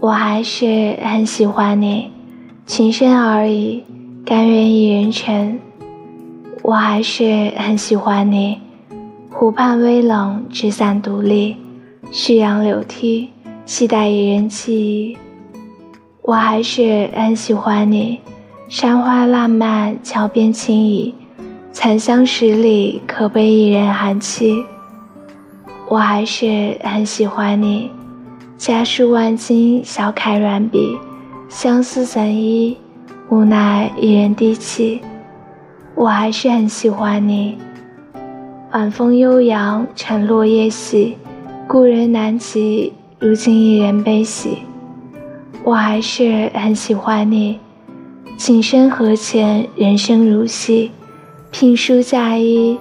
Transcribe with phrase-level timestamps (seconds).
[0.00, 2.12] 我还是很喜欢你，
[2.66, 3.82] 情深而已，
[4.24, 5.58] 甘愿一人沉。
[6.62, 8.60] 我还是很喜欢你，
[9.32, 11.56] 湖畔微冷，纸伞独立，
[12.12, 13.30] 夕阳柳梯，
[13.66, 15.18] 期待一人栖息。
[16.22, 18.20] 我还是很喜欢你，
[18.68, 21.12] 山花烂漫，桥边轻倚，
[21.72, 24.62] 残香十里，可悲一人寒栖。
[25.88, 27.90] 我还是很喜欢你。
[28.58, 30.98] 家书万金，小楷软笔，
[31.48, 32.76] 相思怎依？
[33.28, 35.00] 无奈一人低泣。
[35.94, 37.56] 我还是很喜欢你。
[38.72, 41.16] 晚风悠扬，晨落叶细，
[41.68, 44.58] 故人难及，如今一人悲喜。
[45.62, 47.60] 我还是很喜欢你。
[48.36, 50.90] 情深何浅，人生如戏，
[51.52, 52.76] 聘书嫁衣，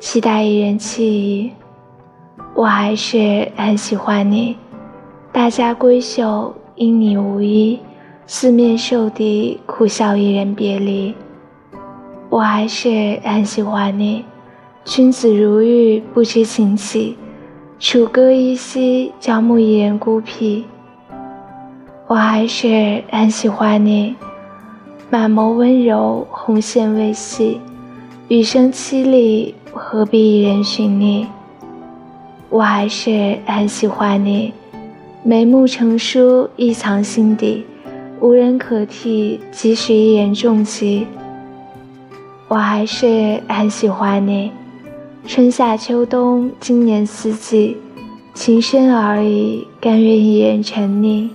[0.00, 1.52] 期待一人弃矣。
[2.56, 4.56] 我还是很喜欢你。
[5.32, 7.78] 大家闺秀，因你无依，
[8.26, 11.14] 四面受敌，苦笑一人别离。
[12.28, 14.24] 我还是很喜欢你，
[14.84, 17.16] 君子如玉，不知情起，
[17.78, 20.64] 楚歌依稀，教牧一人孤僻。
[22.08, 24.16] 我还是很喜欢你，
[25.10, 27.60] 满眸温柔，红线未系，
[28.26, 31.24] 余生凄厉，何必一人寻觅？
[32.48, 34.52] 我还是很喜欢你。
[35.22, 37.66] 眉目成书，意藏心底，
[38.20, 41.06] 无人可替，即使一人重疾。
[42.48, 44.50] 我还是很喜欢你，
[45.26, 47.76] 春夏秋冬，今年四季，
[48.32, 51.28] 情深而已，甘愿一人沉溺。